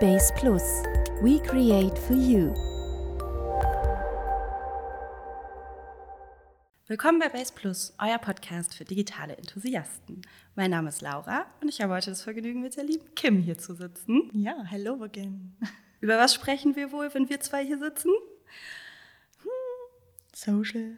Base 0.00 0.32
Plus. 0.36 0.62
We 1.22 1.40
create 1.40 1.98
for 1.98 2.14
you. 2.14 2.54
Willkommen 6.86 7.18
bei 7.18 7.28
Base 7.28 7.52
Plus, 7.52 7.92
euer 7.98 8.18
Podcast 8.18 8.76
für 8.76 8.84
digitale 8.84 9.36
Enthusiasten. 9.36 10.22
Mein 10.54 10.70
Name 10.70 10.90
ist 10.90 11.02
Laura 11.02 11.46
und 11.60 11.68
ich 11.68 11.80
habe 11.80 11.94
heute 11.94 12.10
das 12.10 12.22
Vergnügen, 12.22 12.62
mit 12.62 12.76
der 12.76 12.84
lieben 12.84 13.12
Kim 13.16 13.40
hier 13.40 13.58
zu 13.58 13.74
sitzen. 13.74 14.30
Ja, 14.32 14.62
hello 14.62 15.02
again. 15.02 15.56
Über 16.00 16.16
was 16.16 16.32
sprechen 16.32 16.76
wir 16.76 16.92
wohl, 16.92 17.12
wenn 17.12 17.28
wir 17.28 17.40
zwei 17.40 17.66
hier 17.66 17.78
sitzen? 17.80 18.12
Social. 20.38 20.96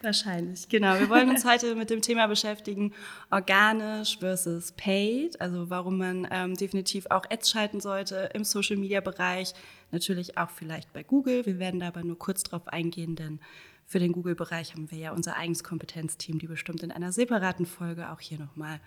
Wahrscheinlich, 0.00 0.68
genau. 0.68 0.96
Wir 1.00 1.08
wollen 1.08 1.28
uns 1.28 1.44
heute 1.50 1.74
mit 1.74 1.90
dem 1.90 2.02
Thema 2.02 2.28
beschäftigen, 2.28 2.92
organisch 3.32 4.16
versus 4.20 4.70
paid, 4.70 5.40
also 5.40 5.70
warum 5.70 5.98
man 5.98 6.28
ähm, 6.30 6.54
definitiv 6.54 7.06
auch 7.10 7.24
Ads 7.28 7.50
schalten 7.50 7.80
sollte 7.80 8.30
im 8.32 8.44
Social-Media-Bereich, 8.44 9.54
natürlich 9.90 10.38
auch 10.38 10.50
vielleicht 10.50 10.92
bei 10.92 11.02
Google. 11.02 11.44
Wir 11.46 11.58
werden 11.58 11.80
da 11.80 11.88
aber 11.88 12.04
nur 12.04 12.16
kurz 12.16 12.44
drauf 12.44 12.68
eingehen, 12.68 13.16
denn 13.16 13.40
für 13.86 13.98
den 13.98 14.12
Google-Bereich 14.12 14.74
haben 14.74 14.88
wir 14.92 14.98
ja 14.98 15.10
unser 15.10 15.36
eigenes 15.36 15.64
Kompetenzteam, 15.64 16.38
die 16.38 16.46
bestimmt 16.46 16.84
in 16.84 16.92
einer 16.92 17.10
separaten 17.10 17.66
Folge 17.66 18.12
auch 18.12 18.20
hier 18.20 18.38
nochmal 18.38 18.78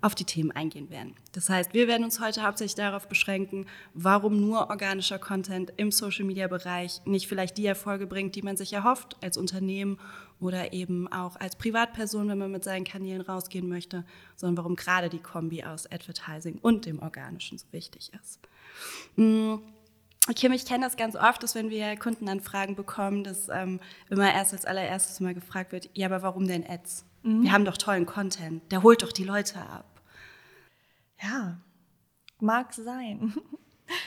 auf 0.00 0.14
die 0.14 0.24
Themen 0.24 0.52
eingehen 0.52 0.90
werden. 0.90 1.14
Das 1.32 1.48
heißt, 1.48 1.72
wir 1.72 1.88
werden 1.88 2.04
uns 2.04 2.20
heute 2.20 2.42
hauptsächlich 2.42 2.74
darauf 2.74 3.08
beschränken, 3.08 3.66
warum 3.94 4.40
nur 4.40 4.70
organischer 4.70 5.18
Content 5.18 5.72
im 5.76 5.90
Social-Media-Bereich 5.90 7.02
nicht 7.06 7.26
vielleicht 7.26 7.56
die 7.56 7.66
Erfolge 7.66 8.06
bringt, 8.06 8.34
die 8.36 8.42
man 8.42 8.56
sich 8.56 8.72
erhofft 8.72 9.16
als 9.22 9.36
Unternehmen 9.36 9.98
oder 10.40 10.72
eben 10.72 11.10
auch 11.10 11.36
als 11.36 11.56
Privatperson, 11.56 12.28
wenn 12.28 12.38
man 12.38 12.50
mit 12.50 12.64
seinen 12.64 12.84
Kanälen 12.84 13.22
rausgehen 13.22 13.68
möchte, 13.68 14.04
sondern 14.36 14.58
warum 14.58 14.76
gerade 14.76 15.08
die 15.08 15.20
Kombi 15.20 15.64
aus 15.64 15.90
Advertising 15.90 16.58
und 16.60 16.86
dem 16.86 17.00
Organischen 17.00 17.56
so 17.56 17.66
wichtig 17.72 18.12
ist. 18.20 18.40
Mm, 19.16 19.56
Kim, 20.34 20.52
ich 20.52 20.64
kenne 20.64 20.84
das 20.84 20.96
ganz 20.96 21.16
oft, 21.16 21.42
dass 21.42 21.54
wenn 21.54 21.70
wir 21.70 21.96
Kundenanfragen 21.96 22.76
bekommen, 22.76 23.24
dass 23.24 23.48
ähm, 23.50 23.78
immer 24.08 24.32
erst 24.32 24.54
als 24.54 24.64
allererstes 24.64 25.20
mal 25.20 25.34
gefragt 25.34 25.72
wird, 25.72 25.90
ja, 25.92 26.06
aber 26.06 26.22
warum 26.22 26.46
denn 26.46 26.64
Ads? 26.66 27.04
Mhm. 27.24 27.42
Wir 27.42 27.52
haben 27.52 27.64
doch 27.64 27.76
tollen 27.76 28.06
Content, 28.06 28.70
der 28.70 28.82
holt 28.82 29.02
doch 29.02 29.12
die 29.12 29.24
Leute 29.24 29.58
ab. 29.58 30.02
Ja, 31.20 31.58
mag 32.38 32.72
sein. 32.74 33.34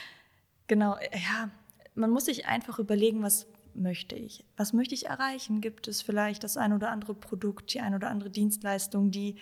genau, 0.68 0.98
ja, 1.12 1.50
man 1.96 2.12
muss 2.12 2.26
sich 2.26 2.46
einfach 2.46 2.80
überlegen, 2.80 3.24
was 3.24 3.48
möchte 3.74 4.16
ich? 4.16 4.46
Was 4.56 4.72
möchte 4.72 4.94
ich 4.94 5.08
erreichen? 5.08 5.62
Gibt 5.62 5.88
es 5.88 6.02
vielleicht 6.02 6.44
das 6.44 6.58
ein 6.58 6.74
oder 6.74 6.92
andere 6.92 7.16
Produkt, 7.16 7.74
die 7.74 7.82
ein 7.82 7.96
oder 7.96 8.10
andere 8.10 8.30
Dienstleistung, 8.30 9.12
die 9.12 9.36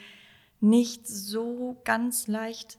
nicht 0.62 1.06
so 1.08 1.82
ganz 1.84 2.28
leicht 2.28 2.78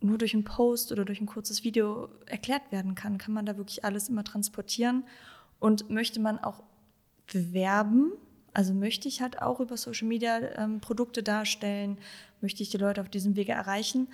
nur 0.00 0.18
durch 0.18 0.34
einen 0.34 0.44
Post 0.44 0.92
oder 0.92 1.04
durch 1.04 1.20
ein 1.20 1.26
kurzes 1.26 1.64
Video 1.64 2.08
erklärt 2.26 2.70
werden 2.70 2.94
kann? 2.94 3.18
Kann 3.18 3.32
man 3.32 3.46
da 3.46 3.56
wirklich 3.56 3.84
alles 3.84 4.08
immer 4.10 4.24
transportieren? 4.24 5.04
Und 5.58 5.88
möchte 5.88 6.20
man 6.20 6.38
auch 6.38 6.62
bewerben? 7.32 8.12
Also 8.54 8.74
möchte 8.74 9.08
ich 9.08 9.22
halt 9.22 9.40
auch 9.40 9.60
über 9.60 9.76
Social 9.76 10.08
Media 10.08 10.38
ähm, 10.56 10.80
Produkte 10.80 11.22
darstellen? 11.22 11.98
Möchte 12.40 12.62
ich 12.62 12.70
die 12.70 12.78
Leute 12.78 13.00
auf 13.00 13.08
diesem 13.08 13.36
Wege 13.36 13.52
erreichen? 13.52 14.08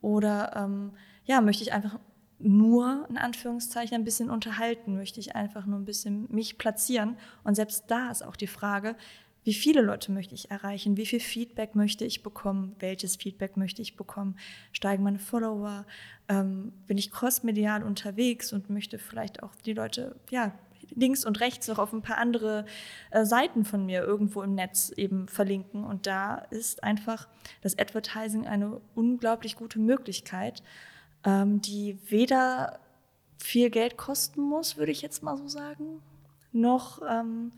Oder 0.00 0.54
ähm, 0.56 0.92
ja, 1.24 1.40
möchte 1.40 1.62
ich 1.62 1.72
einfach 1.72 1.98
nur 2.38 3.06
in 3.08 3.16
Anführungszeichen 3.16 3.94
ein 3.94 4.04
bisschen 4.04 4.30
unterhalten? 4.30 4.96
Möchte 4.96 5.20
ich 5.20 5.36
einfach 5.36 5.66
nur 5.66 5.78
ein 5.78 5.84
bisschen 5.84 6.26
mich 6.30 6.58
platzieren? 6.58 7.16
Und 7.44 7.54
selbst 7.54 7.84
da 7.88 8.10
ist 8.10 8.24
auch 8.24 8.36
die 8.36 8.48
Frage, 8.48 8.96
wie 9.44 9.54
viele 9.54 9.82
Leute 9.82 10.10
möchte 10.10 10.34
ich 10.34 10.50
erreichen? 10.50 10.96
Wie 10.96 11.04
viel 11.04 11.20
Feedback 11.20 11.74
möchte 11.74 12.06
ich 12.06 12.22
bekommen? 12.22 12.74
Welches 12.78 13.16
Feedback 13.16 13.58
möchte 13.58 13.82
ich 13.82 13.94
bekommen? 13.94 14.36
Steigen 14.72 15.02
meine 15.02 15.18
Follower? 15.18 15.84
Ähm, 16.28 16.72
bin 16.86 16.96
ich 16.96 17.10
crossmedial 17.10 17.82
unterwegs 17.82 18.54
und 18.54 18.70
möchte 18.70 18.98
vielleicht 18.98 19.42
auch 19.42 19.54
die 19.54 19.74
Leute 19.74 20.16
ja, 20.30 20.52
links 20.90 21.24
und 21.24 21.40
rechts 21.40 21.68
noch 21.68 21.78
auf 21.78 21.92
ein 21.92 22.02
paar 22.02 22.18
andere 22.18 22.64
äh, 23.10 23.24
Seiten 23.24 23.64
von 23.64 23.86
mir 23.86 24.02
irgendwo 24.02 24.42
im 24.42 24.54
Netz 24.54 24.90
eben 24.90 25.28
verlinken. 25.28 25.84
Und 25.84 26.06
da 26.06 26.36
ist 26.50 26.82
einfach 26.82 27.28
das 27.62 27.78
Advertising 27.78 28.46
eine 28.46 28.80
unglaublich 28.94 29.56
gute 29.56 29.78
Möglichkeit, 29.78 30.62
ähm, 31.24 31.60
die 31.60 31.98
weder 32.08 32.80
viel 33.38 33.70
Geld 33.70 33.96
kosten 33.96 34.40
muss, 34.40 34.76
würde 34.76 34.92
ich 34.92 35.02
jetzt 35.02 35.22
mal 35.22 35.36
so 35.36 35.48
sagen, 35.48 36.02
noch 36.52 37.02
ähm, 37.08 37.52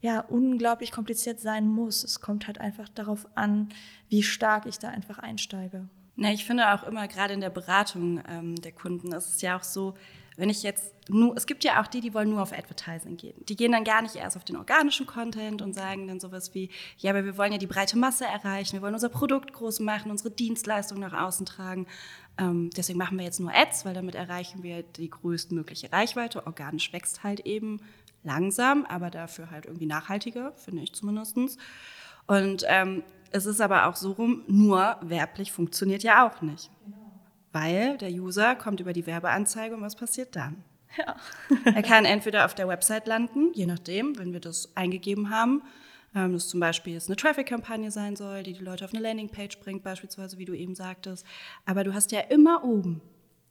ja, 0.00 0.20
unglaublich 0.20 0.92
kompliziert 0.92 1.40
sein 1.40 1.68
muss. 1.68 2.04
Es 2.04 2.20
kommt 2.20 2.46
halt 2.46 2.58
einfach 2.58 2.88
darauf 2.88 3.26
an, 3.34 3.68
wie 4.08 4.22
stark 4.22 4.66
ich 4.66 4.78
da 4.78 4.88
einfach 4.88 5.18
einsteige. 5.18 5.88
Na, 6.16 6.32
ich 6.32 6.44
finde 6.44 6.74
auch 6.74 6.82
immer, 6.84 7.08
gerade 7.08 7.34
in 7.34 7.40
der 7.40 7.50
Beratung 7.50 8.22
ähm, 8.28 8.56
der 8.56 8.72
Kunden, 8.72 9.12
ist 9.12 9.34
es 9.34 9.40
ja 9.40 9.56
auch 9.56 9.62
so, 9.62 9.94
wenn 10.36 10.48
ich 10.48 10.62
jetzt 10.62 10.94
nur, 11.10 11.36
es 11.36 11.46
gibt 11.46 11.64
ja 11.64 11.82
auch 11.82 11.86
die, 11.86 12.00
die 12.00 12.14
wollen 12.14 12.30
nur 12.30 12.40
auf 12.40 12.52
Advertising 12.52 13.16
gehen. 13.16 13.34
Die 13.46 13.56
gehen 13.56 13.72
dann 13.72 13.84
gar 13.84 14.00
nicht 14.00 14.16
erst 14.16 14.36
auf 14.36 14.44
den 14.44 14.56
organischen 14.56 15.06
Content 15.06 15.60
und 15.60 15.74
sagen 15.74 16.08
dann 16.08 16.18
sowas 16.18 16.54
wie, 16.54 16.70
ja, 16.98 17.10
aber 17.10 17.24
wir 17.24 17.36
wollen 17.36 17.52
ja 17.52 17.58
die 17.58 17.66
breite 17.66 17.98
Masse 17.98 18.24
erreichen, 18.24 18.72
wir 18.72 18.82
wollen 18.82 18.94
unser 18.94 19.10
Produkt 19.10 19.52
groß 19.52 19.80
machen, 19.80 20.10
unsere 20.10 20.30
Dienstleistung 20.30 20.98
nach 20.98 21.12
außen 21.12 21.46
tragen. 21.46 21.86
Ähm, 22.38 22.70
deswegen 22.76 22.98
machen 22.98 23.18
wir 23.18 23.24
jetzt 23.24 23.40
nur 23.40 23.52
Ads, 23.52 23.84
weil 23.84 23.92
damit 23.92 24.14
erreichen 24.14 24.62
wir 24.62 24.82
die 24.82 25.10
größtmögliche 25.10 25.92
Reichweite. 25.92 26.46
Organisch 26.46 26.92
wächst 26.92 27.22
halt 27.22 27.40
eben 27.40 27.80
langsam, 28.22 28.86
aber 28.86 29.10
dafür 29.10 29.50
halt 29.50 29.66
irgendwie 29.66 29.86
nachhaltiger, 29.86 30.52
finde 30.52 30.82
ich 30.82 30.94
zumindest. 30.94 31.36
Und 32.26 32.64
ähm, 32.66 33.02
es 33.30 33.46
ist 33.46 33.60
aber 33.60 33.86
auch 33.86 33.96
so 33.96 34.12
rum, 34.12 34.42
nur 34.46 34.96
werblich 35.02 35.52
funktioniert 35.52 36.02
ja 36.02 36.26
auch 36.26 36.42
nicht. 36.42 36.70
Genau. 36.84 36.96
Weil 37.52 37.98
der 37.98 38.10
User 38.10 38.54
kommt 38.56 38.80
über 38.80 38.92
die 38.92 39.06
Werbeanzeige 39.06 39.74
und 39.74 39.82
was 39.82 39.96
passiert 39.96 40.36
dann? 40.36 40.64
Ja. 40.96 41.16
er 41.64 41.82
kann 41.82 42.04
entweder 42.04 42.44
auf 42.44 42.54
der 42.54 42.68
Website 42.68 43.06
landen, 43.06 43.52
je 43.54 43.66
nachdem, 43.66 44.18
wenn 44.18 44.32
wir 44.32 44.40
das 44.40 44.76
eingegeben 44.76 45.30
haben, 45.30 45.62
ähm, 46.14 46.32
dass 46.32 46.48
zum 46.48 46.60
Beispiel 46.60 46.96
es 46.96 47.08
eine 47.08 47.16
Traffic-Kampagne 47.16 47.90
sein 47.90 48.16
soll, 48.16 48.42
die 48.42 48.52
die 48.52 48.64
Leute 48.64 48.84
auf 48.84 48.92
eine 48.92 49.02
Landingpage 49.02 49.60
bringt, 49.60 49.82
beispielsweise, 49.82 50.38
wie 50.38 50.44
du 50.44 50.54
eben 50.54 50.74
sagtest. 50.74 51.24
Aber 51.66 51.84
du 51.84 51.94
hast 51.94 52.10
ja 52.12 52.20
immer 52.20 52.64
oben 52.64 53.00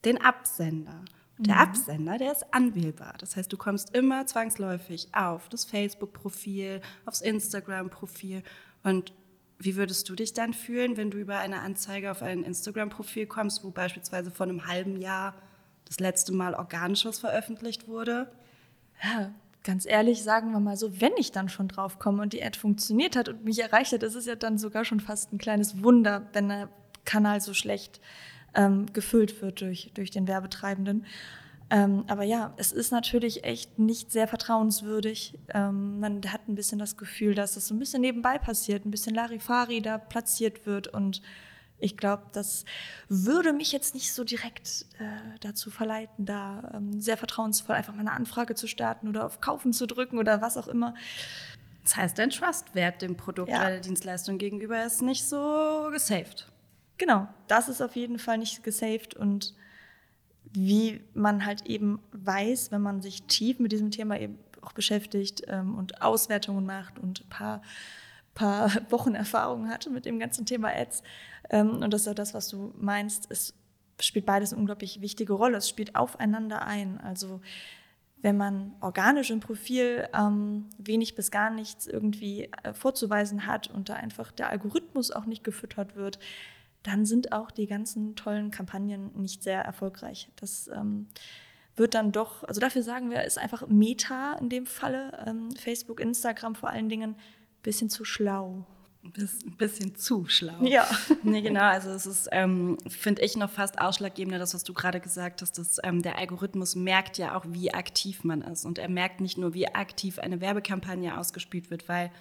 den 0.06 0.19
Absender. 0.19 1.01
Der 1.38 1.56
mhm. 1.56 1.62
Absender, 1.62 2.18
der 2.18 2.34
ist 2.34 2.53
anwählbar. 2.53 3.13
Das 3.18 3.38
heißt, 3.38 3.51
du 3.51 3.56
kommst 3.56 3.95
immer 3.95 4.25
zwangsläufig 4.25 5.07
auf 5.13 5.47
das 5.47 5.63
Facebook-Profil, 5.63 6.81
aufs 7.06 7.22
Instagram-Profil 7.22 8.44
und 8.84 9.13
wie 9.59 9.75
würdest 9.75 10.07
du 10.07 10.15
dich 10.15 10.33
dann 10.33 10.53
fühlen, 10.53 10.95
wenn 10.95 11.11
du 11.11 11.17
über 11.17 11.37
eine 11.39 11.59
Anzeige 11.59 12.11
auf 12.11 12.21
ein 12.21 12.43
Instagram-Profil 12.43 13.27
kommst, 13.27 13.63
wo 13.63 13.71
beispielsweise 13.71 14.31
vor 14.31 14.47
einem 14.47 14.67
halben 14.67 14.99
Jahr 15.01 15.35
das 15.85 15.99
letzte 15.99 16.33
Mal 16.33 16.55
organisch 16.55 17.05
was 17.05 17.19
veröffentlicht 17.19 17.87
wurde? 17.87 18.31
Ja, 19.03 19.33
ganz 19.63 19.85
ehrlich, 19.85 20.23
sagen 20.23 20.51
wir 20.51 20.61
mal 20.61 20.77
so, 20.77 21.01
wenn 21.01 21.11
ich 21.17 21.33
dann 21.33 21.49
schon 21.49 21.67
drauf 21.67 21.99
komme 21.99 22.21
und 22.21 22.31
die 22.31 22.43
Ad 22.43 22.57
funktioniert 22.57 23.17
hat 23.17 23.27
und 23.27 23.43
mich 23.43 23.59
erreicht 23.59 23.91
hat, 23.91 24.03
ist 24.03 24.15
es 24.15 24.25
ja 24.25 24.35
dann 24.35 24.57
sogar 24.57 24.85
schon 24.85 25.01
fast 25.01 25.33
ein 25.33 25.37
kleines 25.37 25.83
Wunder, 25.83 26.29
wenn 26.31 26.47
der 26.47 26.69
Kanal 27.03 27.41
so 27.41 27.53
schlecht 27.53 27.99
ähm, 28.55 28.85
gefüllt 28.93 29.41
wird 29.41 29.59
durch, 29.59 29.91
durch 29.93 30.09
den 30.09 30.27
Werbetreibenden. 30.27 31.05
Ähm, 31.72 32.03
aber 32.07 32.24
ja, 32.24 32.53
es 32.57 32.72
ist 32.72 32.91
natürlich 32.91 33.44
echt 33.44 33.78
nicht 33.78 34.12
sehr 34.12 34.28
vertrauenswürdig. 34.28 35.38
Ähm, 35.50 36.00
man 36.00 36.22
hat 36.31 36.47
ein 36.47 36.56
bisschen 36.56 36.80
das 36.80 36.97
Gefühl, 36.97 37.35
dass 37.35 37.53
das 37.53 37.68
so 37.68 37.75
ein 37.75 37.80
bisschen 37.80 38.02
nebenbei 38.02 38.40
passiert, 38.40 38.85
ein 38.85 38.91
bisschen 38.91 39.13
Larifari 39.13 39.81
da 39.81 40.00
platziert 40.00 40.66
wird. 40.66 40.88
Und 40.88 41.22
ich 41.78 41.96
glaube, 41.96 42.24
das 42.31 42.66
würde 43.07 43.53
mich 43.53 43.72
jetzt 43.72 43.94
nicht 43.94 44.13
so 44.13 44.24
direkt 44.24 44.88
äh, 44.97 45.38
dazu 45.41 45.69
verleiten, 45.69 46.25
da 46.25 46.72
ähm, 46.74 47.00
sehr 47.00 47.18
vertrauensvoll 47.18 47.75
einfach 47.75 47.94
mal 47.94 48.01
eine 48.01 48.13
Anfrage 48.13 48.56
zu 48.56 48.68
starten 48.68 49.07
oder 49.07 49.25
auf 49.25 49.40
Kaufen 49.40 49.72
zu 49.72 49.86
drücken 49.86 50.18
oder 50.18 50.41
was 50.41 50.57
auch 50.57 50.68
immer. 50.68 50.96
Das 51.84 51.96
heißt, 51.96 52.18
dein 52.18 52.31
Trustwert 52.31 53.01
dem 53.01 53.16
Produkt 53.16 53.50
ja. 53.50 53.59
oder 53.59 53.69
der 53.69 53.80
Dienstleistung 53.80 54.40
gegenüber 54.40 54.84
ist 54.84 55.01
nicht 55.01 55.25
so 55.28 55.90
gesaved. 55.91 56.51
Genau, 56.97 57.28
das 57.47 57.69
ist 57.69 57.81
auf 57.81 57.96
jeden 57.96 58.19
Fall 58.19 58.40
nicht 58.40 58.63
gesaved 58.63 59.13
und 59.13 59.53
wie 60.53 61.01
man 61.13 61.45
halt 61.45 61.65
eben 61.65 62.00
weiß, 62.12 62.71
wenn 62.71 62.81
man 62.81 63.01
sich 63.01 63.24
tief 63.24 63.59
mit 63.59 63.71
diesem 63.71 63.91
Thema 63.91 64.19
eben 64.19 64.39
auch 64.62 64.74
beschäftigt 64.74 65.44
ähm, 65.47 65.77
und 65.77 66.01
Auswertungen 66.01 66.65
macht 66.65 67.00
und 67.00 67.21
ein 67.21 67.29
paar, 67.29 67.62
paar 68.33 68.71
Wochen 68.89 69.15
Erfahrung 69.15 69.69
hatte 69.69 69.89
mit 69.89 70.06
dem 70.06 70.19
ganzen 70.19 70.45
Thema 70.45 70.69
Ads. 70.69 71.03
Ähm, 71.50 71.81
und 71.81 71.94
das 71.94 72.01
ist 72.01 72.07
auch 72.07 72.15
das, 72.15 72.33
was 72.33 72.50
du 72.50 72.74
meinst. 72.77 73.27
Es 73.29 73.53
spielt 74.00 74.25
beides 74.25 74.51
eine 74.51 74.59
unglaublich 74.59 75.01
wichtige 75.01 75.33
Rolle. 75.33 75.57
Es 75.57 75.69
spielt 75.69 75.95
aufeinander 75.95 76.65
ein. 76.65 77.00
Also 77.00 77.41
wenn 78.21 78.38
man 78.38 78.74
organisch 78.81 79.29
im 79.29 79.39
Profil 79.39 80.07
ähm, 80.13 80.65
wenig 80.77 81.15
bis 81.15 81.31
gar 81.31 81.50
nichts 81.50 81.88
irgendwie 81.88 82.50
äh, 82.63 82.74
vorzuweisen 82.74 83.45
hat 83.45 83.69
und 83.69 83.89
da 83.89 83.94
einfach 83.95 84.31
der 84.31 84.50
Algorithmus 84.50 85.12
auch 85.12 85.25
nicht 85.25 85.44
gefüttert 85.44 85.95
wird, 85.95 86.19
dann 86.83 87.05
sind 87.05 87.31
auch 87.31 87.51
die 87.51 87.67
ganzen 87.67 88.15
tollen 88.15 88.51
Kampagnen 88.51 89.11
nicht 89.15 89.43
sehr 89.43 89.61
erfolgreich. 89.61 90.29
Das 90.37 90.69
ähm, 90.73 91.07
wird 91.75 91.93
dann 91.93 92.11
doch, 92.11 92.43
also 92.43 92.61
dafür 92.61 92.83
sagen 92.83 93.09
wir, 93.09 93.23
ist 93.23 93.37
einfach 93.37 93.67
Meta 93.67 94.33
in 94.39 94.49
dem 94.49 94.65
Falle, 94.65 95.23
ähm, 95.25 95.51
Facebook, 95.51 95.99
Instagram 95.99 96.55
vor 96.55 96.69
allen 96.69 96.89
Dingen, 96.89 97.11
ein 97.11 97.63
bisschen 97.63 97.89
zu 97.89 98.05
schlau. 98.05 98.65
Ein 99.01 99.55
bisschen 99.57 99.95
zu 99.95 100.27
schlau. 100.27 100.61
Ja. 100.61 100.85
Nee, 101.23 101.41
genau. 101.41 101.63
Also 101.63 101.89
es 101.89 102.05
ist, 102.05 102.27
ähm, 102.31 102.77
finde 102.87 103.21
ich, 103.21 103.37
noch 103.37 103.49
fast 103.49 103.79
ausschlaggebender, 103.79 104.39
das, 104.39 104.53
was 104.53 104.63
du 104.63 104.73
gerade 104.73 104.99
gesagt 104.99 105.41
hast, 105.41 105.57
dass 105.57 105.79
ähm, 105.83 106.01
der 106.01 106.17
Algorithmus 106.17 106.75
merkt 106.75 107.17
ja 107.17 107.37
auch, 107.37 107.45
wie 107.47 107.73
aktiv 107.73 108.23
man 108.23 108.41
ist. 108.41 108.65
Und 108.65 108.77
er 108.77 108.89
merkt 108.89 109.21
nicht 109.21 109.37
nur, 109.37 109.53
wie 109.53 109.67
aktiv 109.67 110.19
eine 110.19 110.41
Werbekampagne 110.41 111.17
ausgespielt 111.17 111.71
wird, 111.71 111.87
weil 111.87 112.11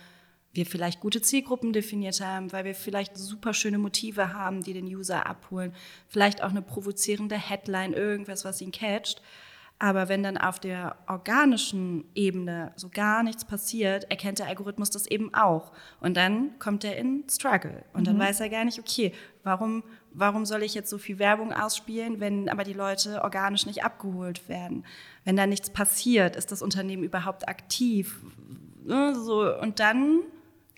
wir 0.53 0.67
vielleicht 0.67 1.01
gute 1.01 1.21
Zielgruppen 1.21 1.73
definiert 1.73 2.21
haben, 2.21 2.53
weil 2.53 2.65
wir 2.65 2.75
vielleicht 2.75 3.17
super 3.17 3.55
schöne 3.55 3.79
Motive 3.79 4.33
haben, 4.33 4.63
die 4.63 4.73
den 4.73 4.87
User 4.87 5.27
abholen, 5.27 5.73
vielleicht 6.09 6.43
auch 6.43 6.51
eine 6.51 6.63
provozierende 6.63 7.37
Headline, 7.37 7.93
irgendwas, 7.93 8.45
was 8.45 8.61
ihn 8.61 8.73
catcht. 8.73 9.23
Aber 9.81 10.09
wenn 10.09 10.25
dann 10.25 10.37
auf 10.37 10.59
der 10.59 10.97
organischen 11.07 12.05
Ebene 12.15 12.73
so 12.75 12.89
gar 12.89 13.23
nichts 13.23 13.45
passiert, 13.45 14.11
erkennt 14.11 14.41
der 14.41 14.49
Algorithmus 14.49 14.91
das 14.91 15.07
eben 15.07 15.33
auch. 15.35 15.71
Und 16.01 16.17
dann 16.17 16.59
kommt 16.59 16.83
er 16.83 16.97
in 16.97 17.25
Struggle. 17.31 17.85
Und 17.93 18.09
dann 18.09 18.17
mhm. 18.17 18.21
weiß 18.21 18.41
er 18.41 18.49
gar 18.49 18.65
nicht, 18.65 18.81
okay, 18.81 19.13
warum, 19.45 19.85
warum 20.13 20.47
soll 20.47 20.65
ich 20.65 20.75
jetzt 20.75 20.91
so 20.91 20.99
viel 20.99 21.21
Werbung 21.21 21.53
ausspielen, 21.53 22.19
wenn 22.19 22.49
aber 22.49 22.65
die 22.65 22.73
Leute 22.73 23.23
organisch 23.23 23.67
nicht 23.67 23.85
abgeholt 23.85 24.49
werden? 24.49 24.85
Wenn 25.25 25.37
da 25.37 25.47
nichts 25.47 25.71
passiert, 25.71 26.35
ist 26.35 26.51
das 26.51 26.61
Unternehmen 26.61 27.05
überhaupt 27.05 27.49
aktiv? 27.49 28.19
Ne, 28.85 29.15
so, 29.15 29.57
und 29.61 29.79
dann 29.79 30.23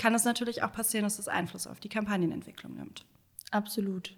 kann 0.00 0.14
es 0.14 0.24
natürlich 0.24 0.62
auch 0.62 0.72
passieren, 0.72 1.04
dass 1.04 1.18
das 1.18 1.28
Einfluss 1.28 1.66
auf 1.66 1.78
die 1.78 1.90
Kampagnenentwicklung 1.90 2.74
nimmt. 2.74 3.04
Absolut. 3.50 4.16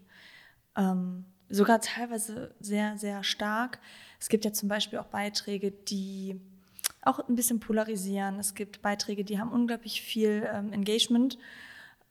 Ähm, 0.77 1.25
sogar 1.49 1.81
teilweise 1.81 2.55
sehr, 2.61 2.97
sehr 2.99 3.25
stark. 3.25 3.81
Es 4.21 4.29
gibt 4.29 4.45
ja 4.45 4.53
zum 4.53 4.69
Beispiel 4.69 5.01
auch 5.01 5.07
Beiträge, 5.07 5.73
die 5.73 6.41
auch 7.03 7.19
ein 7.29 7.35
bisschen 7.35 7.59
polarisieren. 7.59 8.39
Es 8.39 8.55
gibt 8.55 8.81
Beiträge, 8.81 9.25
die 9.25 9.41
haben 9.41 9.51
unglaublich 9.51 10.03
viel 10.03 10.49
ähm, 10.55 10.73
Engagement. 10.73 11.37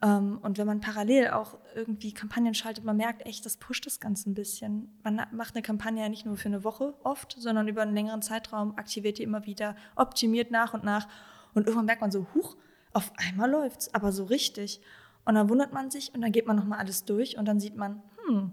Ähm, 0.01 0.39
und 0.41 0.57
wenn 0.57 0.67
man 0.67 0.81
parallel 0.81 1.29
auch 1.29 1.57
irgendwie 1.73 2.13
Kampagnen 2.13 2.53
schaltet, 2.53 2.83
man 2.83 2.97
merkt 2.97 3.25
echt, 3.25 3.45
das 3.45 3.55
pusht 3.55 3.85
das 3.85 4.01
Ganze 4.01 4.29
ein 4.29 4.33
bisschen. 4.33 4.89
Man 5.01 5.25
macht 5.31 5.55
eine 5.55 5.61
Kampagne 5.61 6.03
ja 6.03 6.09
nicht 6.09 6.25
nur 6.25 6.35
für 6.35 6.49
eine 6.49 6.65
Woche 6.65 6.93
oft, 7.03 7.37
sondern 7.39 7.69
über 7.69 7.83
einen 7.83 7.95
längeren 7.95 8.21
Zeitraum, 8.21 8.77
aktiviert 8.77 9.17
die 9.17 9.23
immer 9.23 9.45
wieder, 9.45 9.77
optimiert 9.95 10.51
nach 10.51 10.73
und 10.73 10.83
nach. 10.83 11.07
Und 11.53 11.67
irgendwann 11.67 11.85
merkt 11.85 12.01
man 12.01 12.11
so, 12.11 12.27
huch, 12.33 12.57
auf 12.93 13.11
einmal 13.17 13.49
läuft's, 13.49 13.93
aber 13.93 14.11
so 14.11 14.25
richtig. 14.25 14.81
Und 15.25 15.35
dann 15.35 15.49
wundert 15.49 15.73
man 15.73 15.91
sich 15.91 16.13
und 16.13 16.21
dann 16.21 16.31
geht 16.31 16.47
man 16.47 16.55
nochmal 16.55 16.79
alles 16.79 17.05
durch 17.05 17.37
und 17.37 17.45
dann 17.45 17.59
sieht 17.59 17.75
man, 17.75 18.01
hm, 18.25 18.51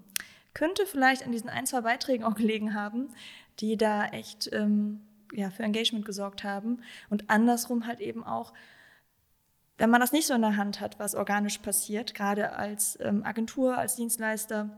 könnte 0.55 0.87
vielleicht 0.87 1.25
an 1.25 1.33
diesen 1.33 1.49
ein, 1.49 1.67
zwei 1.67 1.81
Beiträgen 1.81 2.25
auch 2.25 2.35
gelegen 2.35 2.75
haben, 2.75 3.09
die 3.61 3.77
da 3.77 4.07
echt 4.07 4.51
ähm, 4.53 5.01
ja, 5.33 5.51
für 5.51 5.63
Engagement 5.63 6.05
gesorgt 6.05 6.45
haben. 6.45 6.83
Und 7.11 7.31
andersrum 7.31 7.87
halt 7.87 8.01
eben 8.01 8.25
auch, 8.25 8.53
wenn 9.79 9.91
man 9.91 10.01
das 10.01 10.13
nicht 10.13 10.27
so 10.27 10.35
in 10.35 10.43
der 10.43 10.57
Hand 10.57 10.81
hat, 10.81 10.99
was 10.99 11.15
organisch 11.15 11.59
passiert, 11.59 12.15
gerade 12.15 12.53
als 12.53 12.99
ähm, 13.01 13.25
Agentur, 13.25 13.79
als 13.79 13.97
Dienstleister, 13.97 14.71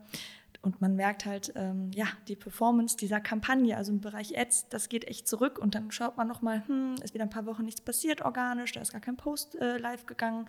und 0.62 0.81
man 0.81 0.95
merkt 0.95 1.25
halt, 1.25 1.53
ähm, 1.57 1.91
ja, 1.95 2.07
die 2.29 2.37
Performance 2.37 2.97
dieser 2.97 3.21
Kampagne, 3.21 3.77
also 3.77 3.93
im 3.93 4.01
Bereich 4.01 4.39
Ads, 4.39 4.69
das 4.69 4.89
geht 4.89 5.07
echt 5.09 5.27
zurück. 5.27 5.59
Und 5.59 5.75
dann 5.75 5.91
schaut 5.91 6.17
man 6.19 6.29
nochmal, 6.29 6.62
hm, 6.67 6.97
ist 7.03 7.15
wieder 7.15 7.25
ein 7.25 7.31
paar 7.31 7.47
Wochen 7.47 7.65
nichts 7.65 7.81
passiert 7.81 8.23
organisch, 8.23 8.73
da 8.73 8.81
ist 8.81 8.93
gar 8.93 9.01
kein 9.01 9.17
Post 9.17 9.55
äh, 9.57 9.79
live 9.79 10.07
gegangen, 10.07 10.47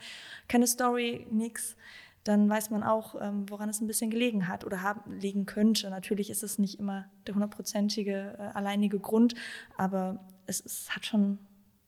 keine 0.47 0.67
Story, 0.67 1.27
nichts 1.31 1.77
dann 2.23 2.47
weiß 2.47 2.69
man 2.69 2.83
auch, 2.83 3.15
ähm, 3.19 3.49
woran 3.49 3.69
es 3.69 3.81
ein 3.81 3.87
bisschen 3.87 4.11
gelegen 4.11 4.47
hat 4.47 4.63
oder 4.63 4.81
haben, 4.81 5.19
liegen 5.19 5.45
könnte. 5.45 5.89
Natürlich 5.89 6.29
ist 6.29 6.43
es 6.43 6.59
nicht 6.59 6.79
immer 6.79 7.09
der 7.25 7.33
hundertprozentige 7.33 8.35
äh, 8.37 8.41
alleinige 8.53 8.99
Grund, 8.99 9.33
aber 9.75 10.23
es, 10.45 10.63
es 10.63 10.95
hat 10.95 11.05
schon 11.05 11.39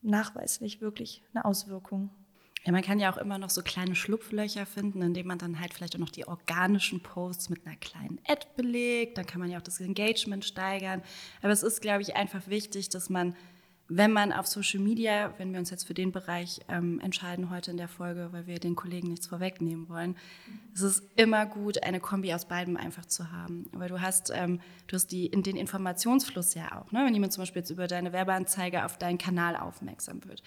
nachweislich 0.01 0.81
wirklich 0.81 1.23
eine 1.33 1.45
Auswirkung. 1.45 2.09
Ja, 2.65 2.71
man 2.71 2.81
kann 2.81 2.99
ja 2.99 3.11
auch 3.11 3.17
immer 3.17 3.37
noch 3.37 3.49
so 3.49 3.61
kleine 3.61 3.95
Schlupflöcher 3.95 4.65
finden, 4.65 5.01
indem 5.01 5.27
man 5.27 5.37
dann 5.37 5.59
halt 5.59 5.73
vielleicht 5.73 5.95
auch 5.95 5.99
noch 5.99 6.09
die 6.09 6.27
organischen 6.27 7.01
Posts 7.01 7.49
mit 7.49 7.65
einer 7.65 7.75
kleinen 7.75 8.19
Ad 8.25 8.47
belegt. 8.55 9.17
Dann 9.17 9.25
kann 9.25 9.41
man 9.41 9.51
ja 9.51 9.57
auch 9.57 9.63
das 9.63 9.81
Engagement 9.81 10.45
steigern. 10.45 11.01
Aber 11.41 11.51
es 11.51 11.63
ist, 11.63 11.81
glaube 11.81 12.01
ich, 12.01 12.15
einfach 12.15 12.47
wichtig, 12.47 12.89
dass 12.89 13.09
man 13.09 13.35
wenn 13.89 14.11
man 14.11 14.31
auf 14.31 14.47
Social 14.47 14.79
Media, 14.79 15.33
wenn 15.37 15.51
wir 15.51 15.59
uns 15.59 15.69
jetzt 15.69 15.85
für 15.85 15.93
den 15.93 16.11
Bereich 16.11 16.61
ähm, 16.69 16.99
entscheiden 17.01 17.49
heute 17.49 17.71
in 17.71 17.77
der 17.77 17.89
Folge, 17.89 18.29
weil 18.31 18.47
wir 18.47 18.59
den 18.59 18.75
Kollegen 18.75 19.09
nichts 19.09 19.27
vorwegnehmen 19.27 19.89
wollen, 19.89 20.15
es 20.73 20.81
ist 20.81 21.03
immer 21.15 21.45
gut, 21.45 21.83
eine 21.83 21.99
Kombi 21.99 22.33
aus 22.33 22.45
beidem 22.45 22.77
einfach 22.77 23.05
zu 23.05 23.31
haben. 23.31 23.69
Weil 23.73 23.89
du 23.89 24.01
hast, 24.01 24.31
ähm, 24.33 24.61
du 24.87 24.95
hast 24.95 25.07
die, 25.07 25.25
in 25.27 25.43
den 25.43 25.57
Informationsfluss 25.57 26.53
ja 26.53 26.79
auch. 26.81 26.91
Ne? 26.91 27.03
Wenn 27.05 27.13
jemand 27.13 27.33
zum 27.33 27.41
Beispiel 27.41 27.61
jetzt 27.61 27.71
über 27.71 27.87
deine 27.87 28.13
Werbeanzeige 28.13 28.85
auf 28.85 28.97
deinen 28.97 29.17
Kanal 29.17 29.57
aufmerksam 29.57 30.23
wird, 30.23 30.41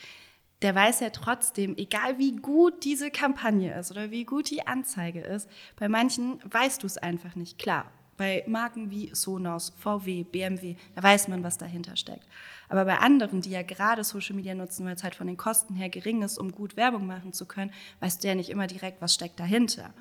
der 0.62 0.74
weiß 0.74 1.00
ja 1.00 1.10
trotzdem, 1.10 1.76
egal 1.76 2.18
wie 2.18 2.36
gut 2.36 2.84
diese 2.84 3.10
Kampagne 3.10 3.78
ist 3.78 3.90
oder 3.90 4.10
wie 4.10 4.24
gut 4.24 4.50
die 4.50 4.66
Anzeige 4.66 5.20
ist, 5.20 5.48
bei 5.76 5.88
manchen 5.88 6.40
weißt 6.50 6.82
du 6.82 6.86
es 6.86 6.96
einfach 6.96 7.36
nicht. 7.36 7.58
Klar, 7.58 7.90
bei 8.16 8.44
Marken 8.46 8.90
wie 8.90 9.10
Sonos, 9.14 9.74
VW, 9.76 10.24
BMW, 10.24 10.76
da 10.94 11.02
weiß 11.02 11.28
man, 11.28 11.42
was 11.42 11.58
dahinter 11.58 11.96
steckt. 11.96 12.26
Aber 12.68 12.84
bei 12.84 12.98
anderen, 12.98 13.42
die 13.42 13.50
ja 13.50 13.62
gerade 13.62 14.02
Social 14.04 14.34
Media 14.34 14.54
nutzen, 14.54 14.86
weil 14.86 14.94
es 14.94 15.04
halt 15.04 15.14
von 15.14 15.26
den 15.26 15.36
Kosten 15.36 15.74
her 15.74 15.90
gering 15.90 16.22
ist, 16.22 16.38
um 16.38 16.52
gut 16.52 16.76
Werbung 16.76 17.06
machen 17.06 17.32
zu 17.32 17.46
können, 17.46 17.72
weißt 18.00 18.24
du 18.24 18.28
ja 18.28 18.34
nicht 18.34 18.50
immer 18.50 18.66
direkt, 18.66 19.02
was 19.02 19.14
steckt 19.14 19.38
dahinter. 19.38 19.92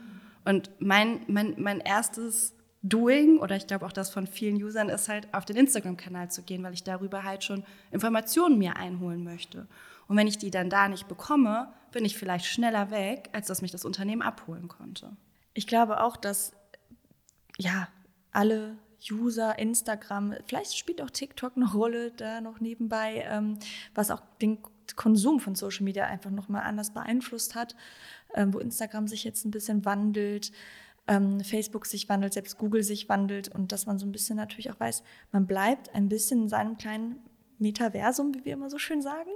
Und 0.46 0.70
mein, 0.80 1.22
mein, 1.28 1.56
mein 1.58 1.80
erstes 1.80 2.54
Doing, 2.82 3.40
oder 3.40 3.56
ich 3.56 3.66
glaube 3.66 3.86
auch 3.86 3.92
das 3.92 4.12
von 4.12 4.28
vielen 4.28 4.62
Usern, 4.64 4.90
ist 4.90 5.10
halt 5.10 5.34
auf 5.34 5.44
den 5.44 5.56
Instagram-Kanal 5.56 6.30
zu 6.30 6.44
gehen, 6.44 6.64
weil 6.64 6.74
ich 6.74 6.84
darüber 6.84 7.24
halt 7.24 7.44
schon 7.44 7.64
Informationen 7.92 8.60
mir 8.60 8.78
einholen 8.78 9.24
möchte. 9.24 9.68
Und 10.08 10.18
wenn 10.18 10.28
ich 10.28 10.38
die 10.38 10.52
dann 10.52 10.70
da 10.70 10.88
nicht 10.88 11.08
bekomme, 11.08 11.74
bin 11.92 12.06
ich 12.06 12.18
vielleicht 12.18 12.46
schneller 12.46 12.92
weg, 12.92 13.30
als 13.32 13.48
dass 13.48 13.62
mich 13.62 13.72
das 13.72 13.86
Unternehmen 13.86 14.22
abholen 14.22 14.68
konnte. 14.68 15.16
Ich 15.54 15.68
glaube 15.68 16.04
auch, 16.04 16.18
dass 16.18 16.54
ja, 17.58 17.88
alle 18.32 18.78
User, 19.12 19.58
Instagram, 19.58 20.36
vielleicht 20.46 20.78
spielt 20.78 21.02
auch 21.02 21.10
TikTok 21.10 21.54
eine 21.56 21.72
Rolle 21.72 22.12
da 22.12 22.42
noch 22.42 22.60
nebenbei, 22.60 23.26
ähm, 23.30 23.60
was 23.94 24.12
auch 24.12 24.22
den 24.42 24.60
Konsum 24.96 25.40
von 25.40 25.56
Social 25.56 25.84
Media 25.84 26.06
einfach 26.06 26.32
nochmal 26.32 26.64
anders 26.64 26.92
beeinflusst 26.92 27.56
hat, 27.56 27.76
ähm, 28.34 28.54
wo 28.54 28.60
Instagram 28.60 29.08
sich 29.08 29.24
jetzt 29.24 29.46
ein 29.46 29.52
bisschen 29.52 29.86
wandelt, 29.86 30.52
ähm, 31.08 31.40
Facebook 31.42 31.86
sich 31.86 32.10
wandelt, 32.10 32.34
selbst 32.34 32.58
Google 32.58 32.84
sich 32.84 33.10
wandelt 33.10 33.50
und 33.50 33.72
dass 33.72 33.86
man 33.86 34.00
so 34.00 34.06
ein 34.06 34.12
bisschen 34.12 34.38
natürlich 34.38 34.72
auch 34.72 34.80
weiß, 34.80 35.04
man 35.32 35.48
bleibt 35.48 35.94
ein 35.94 36.10
bisschen 36.10 36.44
in 36.44 36.50
seinem 36.50 36.78
kleinen 36.78 37.20
Metaversum, 37.60 38.34
wie 38.34 38.46
wir 38.46 38.54
immer 38.54 38.70
so 38.70 38.78
schön 38.78 39.02
sagen. 39.02 39.30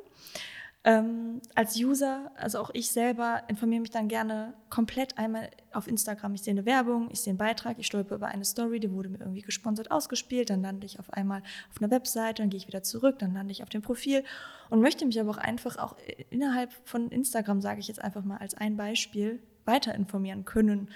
Ähm, 0.86 1.42
als 1.56 1.76
User, 1.76 2.32
also 2.38 2.60
auch 2.60 2.70
ich 2.74 2.92
selber, 2.92 3.44
informiere 3.50 3.82
mich 3.82 3.90
dann 3.90 4.08
gerne 4.08 4.54
komplett 4.70 5.18
einmal 5.18 5.50
auf 5.74 5.88
Instagram. 5.88 6.36
Ich 6.36 6.44
sehe 6.44 6.54
eine 6.54 6.66
Werbung, 6.66 7.10
ich 7.12 7.20
sehe 7.20 7.32
einen 7.32 7.38
Beitrag, 7.38 7.78
ich 7.80 7.86
stolper 7.86 8.16
über 8.16 8.28
eine 8.28 8.46
Story, 8.46 8.80
die 8.80 8.90
wurde 8.90 9.10
mir 9.10 9.20
irgendwie 9.20 9.42
gesponsert 9.42 9.92
ausgespielt, 9.92 10.50
dann 10.50 10.62
lande 10.62 10.86
ich 10.86 10.98
auf 10.98 11.12
einmal 11.12 11.42
auf 11.70 11.82
einer 11.82 11.92
Webseite, 11.92 12.42
dann 12.42 12.50
gehe 12.50 12.58
ich 12.58 12.68
wieder 12.68 12.82
zurück, 12.82 13.20
dann 13.20 13.34
lande 13.34 13.52
ich 13.52 13.62
auf 13.62 13.68
dem 13.68 13.82
Profil 13.82 14.24
und 14.70 14.80
möchte 14.80 15.06
mich 15.06 15.20
aber 15.20 15.32
auch 15.32 15.38
einfach 15.38 15.78
auch 15.78 15.98
innerhalb 16.30 16.72
von 16.86 17.10
Instagram, 17.10 17.60
sage 17.60 17.82
ich 17.82 17.90
jetzt 17.90 18.02
einfach 18.02 18.24
mal 18.24 18.38
als 18.38 18.54
ein 18.56 18.78
Beispiel, 18.78 19.42
weiter 19.66 19.94
informieren 19.94 20.46
können. 20.46 20.90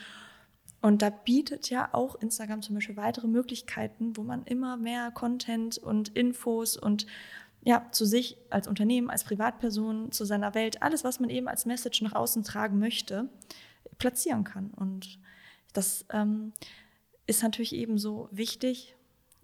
Und 0.81 1.01
da 1.01 1.09
bietet 1.09 1.69
ja 1.69 1.89
auch 1.91 2.15
Instagram 2.15 2.61
zum 2.61 2.75
Beispiel 2.75 2.97
weitere 2.97 3.27
Möglichkeiten, 3.27 4.15
wo 4.15 4.23
man 4.23 4.43
immer 4.43 4.77
mehr 4.77 5.11
Content 5.11 5.77
und 5.77 6.09
Infos 6.09 6.77
und 6.77 7.05
ja, 7.65 7.87
zu 7.91 8.05
sich 8.05 8.37
als 8.49 8.67
Unternehmen, 8.67 9.09
als 9.09 9.23
Privatperson, 9.23 10.11
zu 10.11 10.25
seiner 10.25 10.53
Welt, 10.53 10.81
alles, 10.81 11.03
was 11.03 11.19
man 11.19 11.29
eben 11.29 11.47
als 11.47 11.65
Message 11.65 12.01
nach 12.01 12.13
außen 12.13 12.43
tragen 12.43 12.77
möchte, 12.77 13.29
platzieren 13.97 14.43
kann. 14.43 14.71
Und 14.71 15.19
das 15.71 16.05
ähm, 16.11 16.53
ist 17.25 17.41
natürlich 17.41 17.73
ebenso 17.73 18.27
wichtig, 18.31 18.95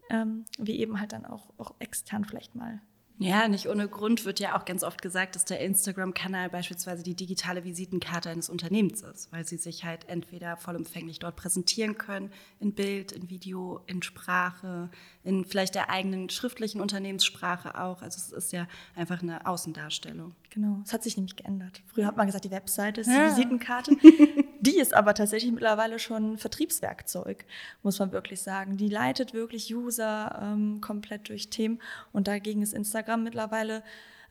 ähm, 0.10 0.44
wie 0.58 0.80
eben 0.80 1.00
halt 1.00 1.14
dann 1.14 1.26
auch, 1.26 1.50
auch 1.58 1.76
extern 1.80 2.26
vielleicht 2.26 2.56
mal 2.56 2.82
ja, 3.22 3.50
nicht 3.50 3.68
ohne 3.68 3.90
Grund 3.90 4.24
wird 4.24 4.40
ja 4.40 4.58
auch 4.58 4.64
ganz 4.64 4.82
oft 4.82 5.02
gesagt, 5.02 5.36
dass 5.36 5.44
der 5.44 5.60
Instagram-Kanal 5.60 6.50
beispielsweise 6.50 7.04
die 7.04 7.16
digitale 7.16 7.66
Visitenkarte 7.66 8.30
eines 8.30 8.48
Unternehmens 8.48 9.02
ist, 9.02 9.30
weil 9.34 9.46
sie 9.46 9.58
sich 9.58 9.84
halt 9.84 10.08
entweder 10.08 10.56
vollumfänglich 10.56 11.20
dort 11.20 11.36
präsentieren 11.36 11.98
können, 11.98 12.32
in 12.62 12.74
Bild, 12.74 13.12
in 13.12 13.30
Video, 13.30 13.82
in 13.88 14.02
Sprache, 14.04 14.90
in 15.26 15.44
vielleicht 15.44 15.76
der 15.76 15.90
eigenen 15.90 16.30
schriftlichen 16.30 16.80
Unternehmenssprache 16.80 17.78
auch. 17.80 18.02
Also 18.02 18.18
es 18.18 18.32
ist 18.32 18.54
ja 18.54 18.68
einfach 18.96 19.22
eine 19.22 19.46
Außendarstellung. 19.46 20.34
Genau, 20.50 20.80
es 20.86 20.94
hat 20.94 21.04
sich 21.04 21.18
nämlich 21.18 21.36
geändert. 21.36 21.82
Früher 21.88 22.06
hat 22.06 22.16
man 22.16 22.26
gesagt, 22.26 22.46
die 22.46 22.52
Webseite 22.52 23.02
ist 23.02 23.08
die 23.08 23.14
ja. 23.14 23.30
Visitenkarte. 23.30 23.98
Die 24.62 24.78
ist 24.78 24.94
aber 24.94 25.14
tatsächlich 25.14 25.52
mittlerweile 25.52 26.00
schon 26.00 26.38
Vertriebswerkzeug, 26.38 27.46
muss 27.82 28.00
man 28.00 28.12
wirklich 28.12 28.42
sagen. 28.42 28.76
Die 28.76 28.90
leitet 28.90 29.34
wirklich 29.34 29.74
User 29.74 30.38
ähm, 30.42 30.82
komplett 30.82 31.30
durch 31.30 31.50
Themen. 31.50 31.80
Und 32.12 32.28
dagegen 32.28 32.62
ist 32.62 32.74
Instagram 32.74 33.24
mittlerweile 33.24 33.84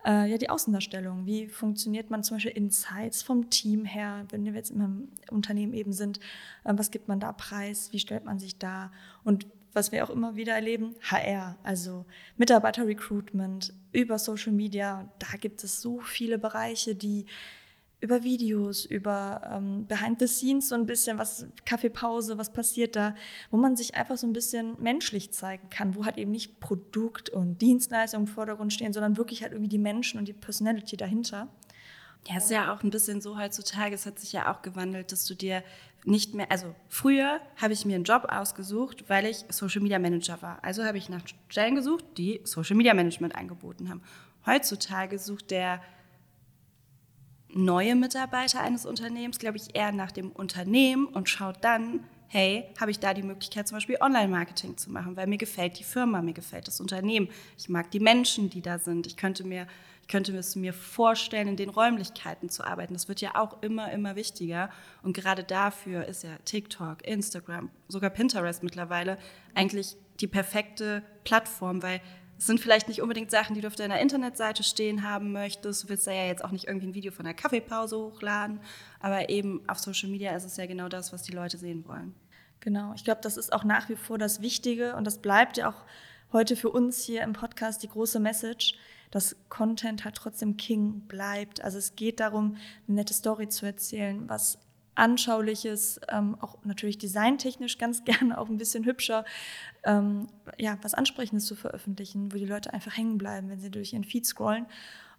äh, 0.04 0.30
ja 0.30 0.36
die 0.36 0.50
Außendarstellung. 0.50 1.24
Wie 1.24 1.48
funktioniert 1.48 2.10
man 2.10 2.22
zum 2.22 2.36
Beispiel 2.36 2.52
Insights 2.52 3.22
vom 3.22 3.48
Team 3.48 3.84
her, 3.84 4.26
wenn 4.30 4.44
wir 4.44 4.52
jetzt 4.52 4.70
im 4.70 5.08
Unternehmen 5.30 5.72
eben 5.72 5.92
sind? 5.92 6.18
Äh, 6.64 6.74
was 6.76 6.90
gibt 6.90 7.08
man 7.08 7.20
da 7.20 7.32
preis? 7.32 7.88
Wie 7.92 7.98
stellt 7.98 8.24
man 8.24 8.38
sich 8.38 8.58
da? 8.58 8.92
Und 9.24 9.46
was 9.72 9.92
wir 9.92 10.04
auch 10.04 10.10
immer 10.10 10.36
wieder 10.36 10.54
erleben, 10.54 10.94
HR, 11.02 11.56
also 11.62 12.04
Mitarbeiter-Recruitment 12.36 13.72
über 13.92 14.18
Social 14.18 14.52
Media. 14.52 15.08
Da 15.18 15.36
gibt 15.38 15.62
es 15.62 15.80
so 15.80 16.00
viele 16.00 16.38
Bereiche, 16.38 16.94
die 16.94 17.26
über 18.00 18.22
Videos, 18.22 18.84
über 18.84 19.40
ähm, 19.52 19.86
Behind 19.86 20.20
the 20.20 20.28
Scenes 20.28 20.68
so 20.68 20.74
ein 20.76 20.86
bisschen, 20.86 21.18
was 21.18 21.46
Kaffeepause, 21.64 22.38
was 22.38 22.52
passiert 22.52 22.94
da, 22.94 23.14
wo 23.50 23.56
man 23.56 23.76
sich 23.76 23.96
einfach 23.96 24.16
so 24.16 24.26
ein 24.26 24.32
bisschen 24.32 24.80
menschlich 24.80 25.32
zeigen 25.32 25.68
kann, 25.68 25.96
wo 25.96 26.04
halt 26.04 26.16
eben 26.16 26.30
nicht 26.30 26.60
Produkt 26.60 27.28
und 27.30 27.60
Dienstleistung 27.60 28.22
im 28.22 28.26
Vordergrund 28.28 28.72
stehen, 28.72 28.92
sondern 28.92 29.16
wirklich 29.16 29.42
halt 29.42 29.52
irgendwie 29.52 29.70
die 29.70 29.78
Menschen 29.78 30.18
und 30.18 30.28
die 30.28 30.32
Personality 30.32 30.96
dahinter. 30.96 31.48
Ja, 32.26 32.36
ist 32.36 32.50
ja 32.50 32.72
auch 32.72 32.82
ein 32.82 32.90
bisschen 32.90 33.20
so 33.20 33.38
heutzutage, 33.38 33.94
es 33.94 34.06
hat 34.06 34.18
sich 34.18 34.32
ja 34.32 34.52
auch 34.52 34.62
gewandelt, 34.62 35.12
dass 35.12 35.24
du 35.24 35.34
dir 35.34 35.62
nicht 36.04 36.34
mehr, 36.34 36.50
also 36.50 36.74
früher 36.88 37.40
habe 37.56 37.72
ich 37.72 37.84
mir 37.84 37.96
einen 37.96 38.04
Job 38.04 38.26
ausgesucht, 38.28 39.04
weil 39.08 39.26
ich 39.26 39.44
Social 39.48 39.82
Media 39.82 39.98
Manager 39.98 40.40
war. 40.42 40.62
Also 40.62 40.84
habe 40.84 40.98
ich 40.98 41.08
nach 41.08 41.22
Stellen 41.48 41.74
gesucht, 41.74 42.04
die 42.16 42.40
Social 42.44 42.76
Media 42.76 42.94
Management 42.94 43.34
angeboten 43.34 43.88
haben. 43.88 44.02
Heutzutage 44.46 45.18
sucht 45.18 45.50
der 45.50 45.80
neue 47.52 47.94
Mitarbeiter 47.94 48.60
eines 48.60 48.86
Unternehmens, 48.86 49.38
glaube 49.38 49.56
ich, 49.56 49.74
eher 49.74 49.92
nach 49.92 50.12
dem 50.12 50.30
Unternehmen 50.30 51.06
und 51.06 51.28
schaut 51.28 51.62
dann, 51.62 52.00
hey, 52.28 52.64
habe 52.78 52.90
ich 52.90 53.00
da 53.00 53.14
die 53.14 53.22
Möglichkeit, 53.22 53.66
zum 53.66 53.76
Beispiel 53.76 53.96
Online-Marketing 54.00 54.76
zu 54.76 54.92
machen, 54.92 55.16
weil 55.16 55.26
mir 55.26 55.38
gefällt 55.38 55.78
die 55.78 55.84
Firma, 55.84 56.20
mir 56.20 56.34
gefällt 56.34 56.68
das 56.68 56.80
Unternehmen, 56.80 57.28
ich 57.56 57.68
mag 57.68 57.90
die 57.90 58.00
Menschen, 58.00 58.50
die 58.50 58.60
da 58.60 58.78
sind, 58.78 59.06
ich 59.06 59.16
könnte 59.16 59.44
mir, 59.44 59.66
ich 60.02 60.08
könnte 60.08 60.36
es 60.36 60.54
mir 60.54 60.74
vorstellen, 60.74 61.48
in 61.48 61.56
den 61.56 61.70
Räumlichkeiten 61.70 62.50
zu 62.50 62.64
arbeiten. 62.64 62.94
Das 62.94 63.08
wird 63.08 63.20
ja 63.20 63.34
auch 63.34 63.62
immer, 63.62 63.92
immer 63.92 64.16
wichtiger. 64.16 64.70
Und 65.02 65.14
gerade 65.14 65.44
dafür 65.44 66.06
ist 66.06 66.22
ja 66.22 66.30
TikTok, 66.44 67.06
Instagram, 67.06 67.70
sogar 67.88 68.10
Pinterest 68.10 68.62
mittlerweile 68.62 69.18
eigentlich 69.54 69.96
die 70.20 70.26
perfekte 70.26 71.02
Plattform, 71.24 71.82
weil 71.82 72.00
es 72.38 72.46
sind 72.46 72.60
vielleicht 72.60 72.86
nicht 72.86 73.02
unbedingt 73.02 73.32
Sachen, 73.32 73.54
die 73.54 73.60
du 73.60 73.66
auf 73.66 73.74
deiner 73.74 74.00
Internetseite 74.00 74.62
stehen 74.62 75.02
haben 75.02 75.32
möchtest. 75.32 75.82
Du 75.82 75.88
willst 75.88 76.06
da 76.06 76.12
ja 76.12 76.26
jetzt 76.26 76.44
auch 76.44 76.52
nicht 76.52 76.68
irgendwie 76.68 76.86
ein 76.86 76.94
Video 76.94 77.10
von 77.10 77.26
einer 77.26 77.34
Kaffeepause 77.34 77.98
hochladen, 77.98 78.60
aber 79.00 79.28
eben 79.28 79.68
auf 79.68 79.80
Social 79.80 80.08
Media 80.08 80.34
ist 80.36 80.44
es 80.44 80.56
ja 80.56 80.66
genau 80.66 80.88
das, 80.88 81.12
was 81.12 81.24
die 81.24 81.32
Leute 81.32 81.58
sehen 81.58 81.84
wollen. 81.88 82.14
Genau, 82.60 82.92
ich 82.94 83.04
glaube, 83.04 83.20
das 83.22 83.36
ist 83.36 83.52
auch 83.52 83.64
nach 83.64 83.88
wie 83.88 83.96
vor 83.96 84.18
das 84.18 84.40
Wichtige 84.40 84.94
und 84.94 85.04
das 85.04 85.18
bleibt 85.18 85.56
ja 85.56 85.68
auch 85.68 85.84
heute 86.32 86.54
für 86.54 86.70
uns 86.70 87.02
hier 87.04 87.22
im 87.22 87.32
Podcast 87.32 87.82
die 87.82 87.88
große 87.88 88.20
Message, 88.20 88.74
dass 89.10 89.36
Content 89.48 90.04
halt 90.04 90.14
trotzdem 90.14 90.56
King 90.56 91.00
bleibt. 91.08 91.62
Also 91.62 91.78
es 91.78 91.96
geht 91.96 92.20
darum, 92.20 92.56
eine 92.86 92.96
nette 92.96 93.14
Story 93.14 93.48
zu 93.48 93.66
erzählen, 93.66 94.28
was 94.28 94.58
Anschauliches, 94.98 96.00
ähm, 96.08 96.36
auch 96.40 96.58
natürlich 96.64 96.98
designtechnisch 96.98 97.78
ganz 97.78 98.04
gerne 98.06 98.38
auch 98.38 98.48
ein 98.48 98.58
bisschen 98.58 98.84
hübscher, 98.84 99.24
ähm, 99.84 100.26
ja, 100.58 100.78
was 100.82 100.94
Ansprechendes 100.94 101.46
zu 101.46 101.54
veröffentlichen, 101.54 102.32
wo 102.32 102.36
die 102.36 102.46
Leute 102.46 102.72
einfach 102.72 102.96
hängen 102.96 103.18
bleiben, 103.18 103.48
wenn 103.48 103.60
sie 103.60 103.70
durch 103.70 103.92
ihren 103.92 104.04
Feed 104.04 104.26
scrollen 104.26 104.66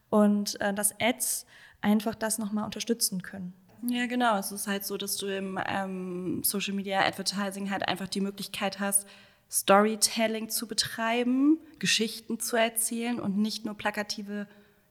und 0.09 0.59
äh, 0.62 0.74
dass 0.74 0.93
Ads 1.00 1.45
einfach 1.81 2.15
das 2.15 2.38
nochmal 2.38 2.65
unterstützen 2.65 3.21
können. 3.21 3.53
Ja, 3.88 4.07
genau. 4.07 4.38
Es 4.38 4.51
ist 4.51 4.67
halt 4.67 4.86
so, 4.86 4.98
dass 4.98 5.15
du 5.17 5.27
im 5.27 5.59
ähm, 5.65 6.43
Social 6.43 6.74
Media 6.74 7.00
Advertising 7.05 7.71
halt 7.71 7.88
einfach 7.88 8.09
die 8.09 8.19
Möglichkeit 8.19 8.79
hast, 8.79 9.07
Storytelling 9.50 10.50
zu 10.50 10.67
betreiben, 10.67 11.57
Geschichten 11.79 12.39
zu 12.39 12.55
erzählen 12.57 13.19
und 13.19 13.38
nicht 13.38 13.65
nur 13.65 13.75
plakative 13.75 14.48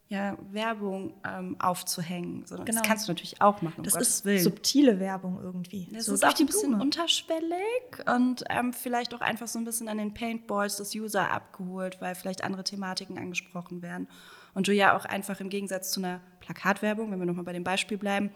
ja, 0.08 0.38
Werbung 0.50 1.12
ähm, 1.26 1.56
aufzuhängen. 1.60 2.46
Sondern 2.46 2.64
genau. 2.66 2.80
Das 2.80 2.88
kannst 2.88 3.08
du 3.08 3.12
natürlich 3.12 3.42
auch 3.42 3.60
machen. 3.60 3.78
Um 3.78 3.84
das 3.84 3.92
Gottes 3.92 4.08
ist 4.08 4.24
Willen. 4.24 4.42
subtile 4.42 5.00
Werbung 5.00 5.38
irgendwie. 5.42 5.88
Das 5.92 6.06
so 6.06 6.14
ist 6.14 6.24
auch 6.24 6.38
ein 6.38 6.46
bisschen 6.46 6.70
Blume. 6.70 6.82
unterschwellig 6.82 8.06
und 8.14 8.44
ähm, 8.48 8.72
vielleicht 8.72 9.14
auch 9.14 9.20
einfach 9.20 9.48
so 9.48 9.58
ein 9.58 9.66
bisschen 9.66 9.88
an 9.88 9.98
den 9.98 10.14
Paintballs 10.14 10.76
des 10.78 10.94
User 10.94 11.30
abgeholt, 11.30 12.00
weil 12.00 12.14
vielleicht 12.14 12.42
andere 12.42 12.64
Thematiken 12.64 13.18
angesprochen 13.18 13.82
werden. 13.82 14.08
Und 14.54 14.66
du 14.66 14.72
ja 14.72 14.96
auch 14.96 15.04
einfach 15.04 15.40
im 15.40 15.50
Gegensatz 15.50 15.90
zu 15.90 16.00
einer 16.00 16.20
Plakatwerbung, 16.40 17.10
wenn 17.10 17.18
wir 17.18 17.26
nochmal 17.26 17.44
bei 17.44 17.52
dem 17.52 17.64
Beispiel 17.64 17.98
bleiben, 17.98 18.30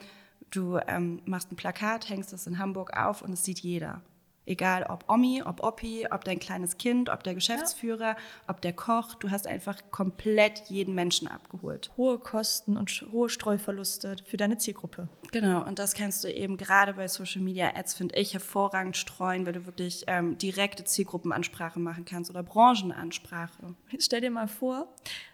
du 0.50 0.78
ähm, 0.86 1.22
machst 1.24 1.50
ein 1.50 1.56
Plakat, 1.56 2.10
hängst 2.10 2.34
es 2.34 2.46
in 2.46 2.58
Hamburg 2.58 2.94
auf 2.94 3.22
und 3.22 3.32
es 3.32 3.44
sieht 3.44 3.60
jeder. 3.60 4.02
Egal 4.44 4.84
ob 4.88 5.08
Omi, 5.08 5.42
ob 5.44 5.62
Oppi, 5.62 6.06
ob 6.10 6.24
dein 6.24 6.40
kleines 6.40 6.76
Kind, 6.76 7.08
ob 7.08 7.22
der 7.22 7.34
Geschäftsführer, 7.34 8.10
ja. 8.10 8.16
ob 8.48 8.60
der 8.60 8.72
Koch, 8.72 9.14
du 9.14 9.30
hast 9.30 9.46
einfach 9.46 9.78
komplett 9.92 10.64
jeden 10.68 10.94
Menschen 10.94 11.28
abgeholt. 11.28 11.92
Hohe 11.96 12.18
Kosten 12.18 12.76
und 12.76 12.90
hohe 13.12 13.28
Streuverluste 13.28 14.16
für 14.24 14.36
deine 14.36 14.58
Zielgruppe. 14.58 15.08
Genau, 15.30 15.64
und 15.64 15.78
das 15.78 15.94
kannst 15.94 16.24
du 16.24 16.28
eben 16.28 16.56
gerade 16.56 16.94
bei 16.94 17.06
Social 17.06 17.40
Media 17.40 17.72
Ads, 17.76 17.94
finde 17.94 18.16
ich, 18.16 18.32
hervorragend 18.32 18.96
streuen, 18.96 19.46
weil 19.46 19.52
du 19.52 19.64
wirklich 19.64 20.04
ähm, 20.08 20.36
direkte 20.38 20.82
Zielgruppenansprache 20.82 21.78
machen 21.78 22.04
kannst 22.04 22.28
oder 22.28 22.42
Branchenansprache. 22.42 23.76
Stell 23.98 24.22
dir 24.22 24.30
mal 24.30 24.48
vor, 24.48 24.88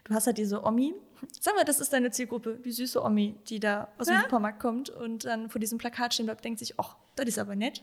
du 0.04 0.14
hast 0.14 0.26
halt 0.26 0.36
diese 0.36 0.62
Omi, 0.64 0.94
sag 1.40 1.54
mal, 1.54 1.64
das 1.64 1.80
ist 1.80 1.92
deine 1.94 2.10
Zielgruppe, 2.10 2.58
die 2.62 2.72
süße 2.72 3.02
Omi, 3.02 3.36
die 3.48 3.58
da 3.58 3.88
aus 3.96 4.06
dem 4.06 4.16
ja? 4.16 4.22
Supermarkt 4.22 4.60
kommt 4.60 4.90
und 4.90 5.24
dann 5.24 5.48
vor 5.48 5.60
diesem 5.60 5.78
Plakat 5.78 6.14
stehen 6.14 6.26
bleibt, 6.26 6.44
denkt 6.44 6.58
sich, 6.58 6.78
ach, 6.78 6.96
das 7.16 7.26
ist 7.26 7.38
aber 7.38 7.56
nett. 7.56 7.82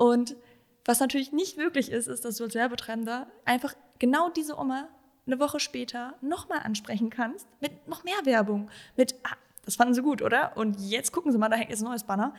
Und 0.00 0.34
was 0.86 0.98
natürlich 0.98 1.30
nicht 1.30 1.58
möglich 1.58 1.92
ist, 1.92 2.06
ist, 2.06 2.24
dass 2.24 2.38
du 2.38 2.44
als 2.44 2.54
Werbetreibender 2.54 3.26
einfach 3.44 3.74
genau 3.98 4.30
diese 4.30 4.58
Oma 4.58 4.88
eine 5.26 5.38
Woche 5.38 5.60
später 5.60 6.14
nochmal 6.22 6.60
ansprechen 6.60 7.10
kannst 7.10 7.46
mit 7.60 7.86
noch 7.86 8.02
mehr 8.02 8.14
Werbung. 8.24 8.70
Mit, 8.96 9.14
ah, 9.24 9.36
das 9.66 9.76
fanden 9.76 9.92
sie 9.92 10.00
gut, 10.00 10.22
oder? 10.22 10.56
Und 10.56 10.80
jetzt 10.80 11.12
gucken 11.12 11.32
sie 11.32 11.36
mal, 11.36 11.50
da 11.50 11.56
hängt 11.56 11.68
jetzt 11.68 11.82
ein 11.82 11.84
neues 11.84 12.04
Banner. 12.04 12.32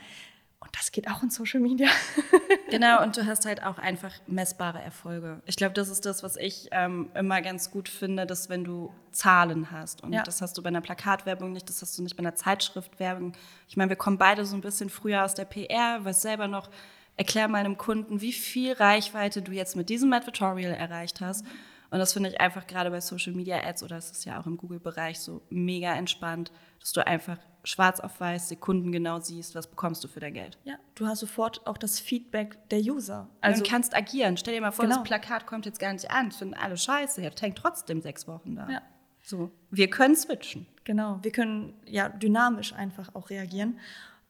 Und 0.58 0.76
das 0.76 0.90
geht 0.90 1.08
auch 1.08 1.22
in 1.22 1.30
Social 1.30 1.60
Media. 1.60 1.88
genau, 2.70 3.00
und 3.00 3.16
du 3.16 3.26
hast 3.26 3.46
halt 3.46 3.62
auch 3.62 3.78
einfach 3.78 4.12
messbare 4.26 4.82
Erfolge. 4.82 5.40
Ich 5.46 5.54
glaube, 5.54 5.74
das 5.74 5.88
ist 5.88 6.04
das, 6.04 6.24
was 6.24 6.36
ich 6.36 6.68
ähm, 6.72 7.12
immer 7.14 7.42
ganz 7.42 7.70
gut 7.70 7.88
finde, 7.88 8.26
dass 8.26 8.48
wenn 8.48 8.64
du 8.64 8.92
Zahlen 9.12 9.70
hast. 9.70 10.02
Und 10.02 10.12
ja. 10.12 10.24
das 10.24 10.42
hast 10.42 10.58
du 10.58 10.62
bei 10.62 10.68
einer 10.68 10.80
Plakatwerbung 10.80 11.52
nicht, 11.52 11.68
das 11.68 11.80
hast 11.80 11.96
du 11.96 12.02
nicht 12.02 12.16
bei 12.16 12.22
einer 12.22 12.34
Zeitschriftwerbung. 12.34 13.34
Ich 13.68 13.76
meine, 13.76 13.88
wir 13.88 13.96
kommen 13.96 14.18
beide 14.18 14.44
so 14.44 14.56
ein 14.56 14.62
bisschen 14.62 14.90
früher 14.90 15.24
aus 15.24 15.34
der 15.34 15.44
PR, 15.44 16.04
weiß 16.04 16.22
selber 16.22 16.48
noch, 16.48 16.68
erklär 17.16 17.48
meinem 17.48 17.76
Kunden, 17.76 18.20
wie 18.20 18.32
viel 18.32 18.72
Reichweite 18.72 19.42
du 19.42 19.52
jetzt 19.52 19.76
mit 19.76 19.88
diesem 19.88 20.12
Advertorial 20.12 20.72
erreicht 20.72 21.20
hast. 21.20 21.44
Und 21.90 21.98
das 21.98 22.14
finde 22.14 22.30
ich 22.30 22.40
einfach 22.40 22.66
gerade 22.66 22.90
bei 22.90 23.00
Social 23.02 23.34
Media 23.34 23.62
Ads 23.62 23.82
oder 23.82 23.96
es 23.96 24.10
ist 24.10 24.24
ja 24.24 24.40
auch 24.40 24.46
im 24.46 24.56
Google-Bereich 24.56 25.20
so 25.20 25.42
mega 25.50 25.94
entspannt, 25.94 26.50
dass 26.80 26.92
du 26.92 27.06
einfach 27.06 27.36
schwarz 27.64 28.00
auf 28.00 28.18
weiß 28.18 28.48
sekundengenau 28.48 29.20
siehst, 29.20 29.54
was 29.54 29.66
bekommst 29.66 30.02
du 30.02 30.08
für 30.08 30.18
dein 30.18 30.34
Geld. 30.34 30.58
Ja, 30.64 30.76
du 30.94 31.06
hast 31.06 31.20
sofort 31.20 31.66
auch 31.66 31.76
das 31.76 32.00
Feedback 32.00 32.56
der 32.70 32.80
User. 32.80 33.28
Also 33.40 33.62
du 33.62 33.68
kannst 33.68 33.94
agieren. 33.94 34.36
Stell 34.36 34.54
dir 34.54 34.60
mal 34.60 34.72
vor, 34.72 34.86
genau. 34.86 34.96
das 34.96 35.04
Plakat 35.04 35.46
kommt 35.46 35.66
jetzt 35.66 35.78
gar 35.78 35.92
nicht 35.92 36.10
an, 36.10 36.30
das 36.30 36.38
finden 36.38 36.54
alle 36.54 36.76
scheiße, 36.76 37.20
jetzt 37.20 37.40
hängt 37.42 37.58
trotzdem 37.58 38.00
sechs 38.00 38.26
Wochen 38.26 38.56
da. 38.56 38.68
Ja. 38.68 38.82
So, 39.22 39.52
wir 39.70 39.88
können 39.88 40.16
switchen. 40.16 40.66
Genau, 40.84 41.20
wir 41.22 41.30
können 41.30 41.74
ja 41.86 42.08
dynamisch 42.08 42.72
einfach 42.72 43.14
auch 43.14 43.30
reagieren. 43.30 43.78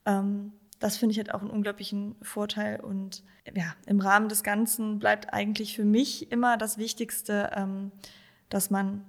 Ähm, 0.05 0.53
das 0.83 0.97
finde 0.97 1.12
ich 1.12 1.19
halt 1.19 1.33
auch 1.33 1.43
einen 1.43 1.51
unglaublichen 1.51 2.17
Vorteil. 2.23 2.81
Und 2.81 3.23
ja, 3.55 3.77
im 3.87 4.01
Rahmen 4.01 4.29
des 4.29 4.43
Ganzen 4.43 4.99
bleibt 4.99 5.33
eigentlich 5.33 5.77
für 5.77 5.85
mich 5.85 6.33
immer 6.33 6.57
das 6.57 6.77
Wichtigste, 6.77 7.53
ähm, 7.55 7.93
dass 8.49 8.69
man 8.69 9.05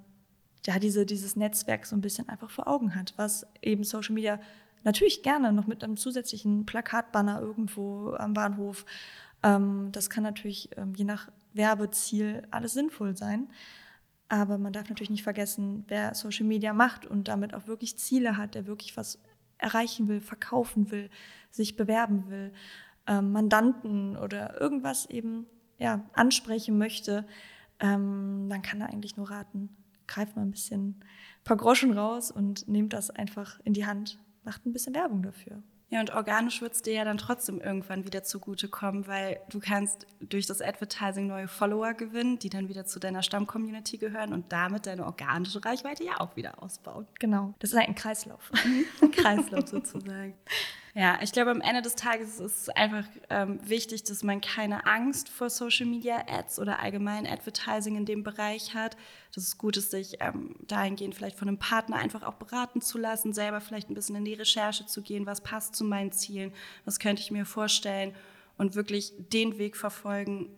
ja 0.68 0.78
diese, 0.78 1.08
dieses 1.08 1.36
Netzwerk 1.36 1.88
so 1.88 1.96
ein 1.96 2.02
bisschen 2.02 2.30
einfach 2.30 2.52
vor 2.52 2.68
Augen 2.68 2.94
hat, 2.94 3.14
was 3.18 3.48
eben 3.64 3.84
Social 3.84 4.14
Media 4.14 4.40
natürlich 4.84 5.24
gerne 5.24 5.52
noch 5.52 5.66
mit 5.66 5.84
einem 5.84 5.98
zusätzlichen 5.98 6.68
Plakatbanner 6.68 7.42
irgendwo 7.42 8.14
am 8.20 8.36
Bahnhof. 8.36 8.86
Ähm, 9.42 9.90
das 9.92 10.12
kann 10.12 10.22
natürlich 10.24 10.70
ähm, 10.78 10.94
je 10.96 11.06
nach 11.06 11.32
Werbeziel 11.54 12.44
alles 12.52 12.74
sinnvoll 12.74 13.18
sein. 13.18 13.50
Aber 14.30 14.60
man 14.60 14.74
darf 14.74 14.90
natürlich 14.90 15.10
nicht 15.10 15.24
vergessen, 15.24 15.86
wer 15.88 16.14
Social 16.14 16.46
Media 16.46 16.72
macht 16.72 17.08
und 17.08 17.28
damit 17.28 17.56
auch 17.56 17.66
wirklich 17.66 17.98
Ziele 17.98 18.38
hat, 18.38 18.54
der 18.54 18.68
wirklich 18.68 18.96
was 18.96 19.18
erreichen 19.64 20.08
will, 20.08 20.22
verkaufen 20.22 20.92
will, 20.92 21.10
sich 21.50 21.76
bewerben 21.76 22.30
will, 22.30 22.54
ähm, 23.08 23.32
Mandanten 23.32 24.18
oder 24.18 24.60
irgendwas 24.60 25.10
eben 25.10 25.46
ja, 25.78 26.04
ansprechen 26.14 26.78
möchte, 26.78 27.26
ähm, 27.80 28.48
dann 28.50 28.62
kann 28.62 28.82
er 28.82 28.90
eigentlich 28.90 29.18
nur 29.18 29.30
raten, 29.30 29.76
greift 30.08 30.36
mal 30.36 30.44
ein 30.44 30.52
bisschen 30.52 30.90
ein 30.90 31.44
paar 31.44 31.58
Groschen 31.58 31.98
raus 31.98 32.32
und 32.32 32.68
nehmt 32.68 32.94
das 32.94 33.10
einfach 33.10 33.60
in 33.64 33.74
die 33.74 33.86
Hand, 33.86 34.20
macht 34.44 34.66
ein 34.66 34.74
bisschen 34.74 34.94
Werbung 34.96 35.24
dafür. 35.24 35.64
Ja, 35.94 36.00
und 36.00 36.16
organisch 36.16 36.60
wird 36.60 36.74
es 36.74 36.82
dir 36.82 36.94
ja 36.94 37.06
dann 37.06 37.20
trotzdem 37.20 37.62
irgendwann 37.62 38.04
wieder 38.04 38.24
zugutekommen, 38.24 39.06
weil 39.06 39.40
du 39.52 39.60
kannst 39.60 40.08
durch 40.22 40.48
das 40.48 40.60
Advertising 40.60 41.28
neue 41.28 41.48
Follower 41.48 41.94
gewinnen, 41.94 42.40
die 42.40 42.50
dann 42.50 42.68
wieder 42.68 42.88
zu 42.88 43.00
deiner 43.00 43.22
Stammcommunity 43.22 44.00
gehören 44.00 44.34
und 44.34 44.52
damit 44.52 44.88
deine 44.88 45.06
organische 45.06 45.64
Reichweite 45.64 46.04
ja 46.04 46.20
auch 46.20 46.36
wieder 46.36 46.64
ausbauen. 46.64 47.06
Genau, 47.20 47.54
das 47.60 47.74
ist 47.74 47.78
ein 47.78 47.94
Kreislauf. 47.94 48.52
ein 49.04 49.12
Kreislauf 49.12 49.68
sozusagen. 49.68 50.34
Ja, 50.96 51.18
ich 51.24 51.32
glaube, 51.32 51.50
am 51.50 51.62
Ende 51.62 51.82
des 51.82 51.96
Tages 51.96 52.40
ist 52.40 52.62
es 52.62 52.70
einfach 52.70 53.06
ähm, 53.32 53.60
wichtig, 53.68 54.04
dass 54.04 54.22
man 54.22 54.42
keine 54.42 54.86
Angst 54.86 55.28
vor 55.28 55.50
Social 55.50 55.88
Media 55.88 56.24
Ads 56.28 56.60
oder 56.60 56.80
allgemein 56.80 57.26
Advertising 57.26 57.96
in 57.96 58.06
dem 58.06 58.22
Bereich 58.22 58.76
hat. 58.76 58.96
Dass 59.34 59.44
es 59.44 59.58
gut 59.58 59.76
ist, 59.76 59.90
sich 59.90 60.18
ähm, 60.20 60.56
dahingehend 60.68 61.16
vielleicht 61.16 61.40
von 61.40 61.48
einem 61.48 61.58
Partner 61.58 61.96
einfach 61.96 62.22
auch 62.22 62.36
beraten 62.36 62.80
zu 62.80 63.00
lassen, 63.00 63.34
selber 63.34 63.60
vielleicht 63.60 63.90
ein 63.90 63.96
bisschen 63.96 64.18
in 64.18 64.26
die 64.26 64.36
Recherche 64.36 64.86
zu 64.86 65.02
gehen, 65.02 65.26
was 65.26 65.42
passt 65.42 65.76
zu 65.76 65.84
meinen 65.84 66.12
Zielen, 66.12 66.54
was 66.86 67.00
könnte 67.00 67.24
ich 67.24 67.32
mir 67.32 67.48
vorstellen 67.48 68.14
und 68.60 68.76
wirklich 68.76 69.14
den 69.18 69.58
Weg 69.58 69.76
verfolgen. 69.78 70.50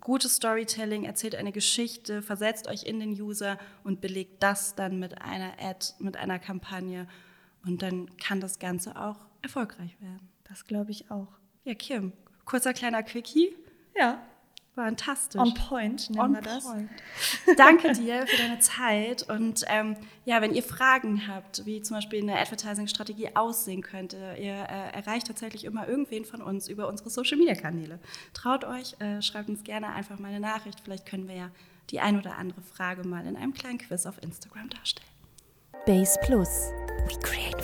Gutes 0.00 0.36
Storytelling, 0.36 1.04
erzählt 1.04 1.34
eine 1.34 1.52
Geschichte, 1.52 2.22
versetzt 2.22 2.66
euch 2.66 2.84
in 2.84 2.98
den 2.98 3.10
User 3.10 3.58
und 3.84 4.00
belegt 4.00 4.42
das 4.42 4.74
dann 4.74 4.98
mit 4.98 5.20
einer 5.20 5.52
Ad, 5.60 5.86
mit 5.98 6.16
einer 6.16 6.38
Kampagne 6.38 7.06
Und 7.66 7.82
dann 7.82 8.16
kann 8.16 8.40
das 8.40 8.58
Ganze 8.58 8.98
auch 8.98 9.25
erfolgreich 9.42 9.96
werden. 10.00 10.28
Das 10.44 10.64
glaube 10.64 10.90
ich 10.90 11.10
auch. 11.10 11.28
Ja, 11.64 11.74
Kim, 11.74 12.12
kurzer 12.44 12.72
kleiner 12.72 13.02
Quickie. 13.02 13.56
Ja. 13.96 14.22
Fantastisch. 14.76 15.40
On 15.40 15.54
point 15.54 16.10
nennen 16.10 16.20
On 16.20 16.32
wir 16.34 16.42
das. 16.42 16.64
point. 16.64 16.90
Danke 17.56 17.92
dir 17.92 18.26
für 18.26 18.36
deine 18.36 18.58
Zeit. 18.58 19.26
Und 19.28 19.64
ähm, 19.68 19.96
ja, 20.26 20.42
wenn 20.42 20.52
ihr 20.52 20.62
Fragen 20.62 21.26
habt, 21.26 21.64
wie 21.64 21.80
zum 21.80 21.96
Beispiel 21.96 22.20
eine 22.20 22.38
Advertising-Strategie 22.38 23.34
aussehen 23.34 23.80
könnte, 23.80 24.36
ihr 24.38 24.52
äh, 24.52 24.90
erreicht 24.92 25.28
tatsächlich 25.28 25.64
immer 25.64 25.88
irgendwen 25.88 26.26
von 26.26 26.42
uns 26.42 26.68
über 26.68 26.88
unsere 26.88 27.08
Social-Media-Kanäle. 27.08 27.98
Traut 28.34 28.64
euch, 28.66 29.00
äh, 29.00 29.22
schreibt 29.22 29.48
uns 29.48 29.64
gerne 29.64 29.88
einfach 29.88 30.18
mal 30.18 30.28
eine 30.28 30.40
Nachricht. 30.40 30.80
Vielleicht 30.84 31.06
können 31.06 31.26
wir 31.26 31.36
ja 31.36 31.50
die 31.88 32.00
ein 32.00 32.18
oder 32.18 32.36
andere 32.36 32.60
Frage 32.60 33.08
mal 33.08 33.24
in 33.26 33.36
einem 33.36 33.54
kleinen 33.54 33.78
Quiz 33.78 34.04
auf 34.04 34.22
Instagram 34.22 34.68
darstellen. 34.68 35.08
Base 35.86 36.18
Plus. 36.22 36.70
We 37.08 37.18
create 37.20 37.62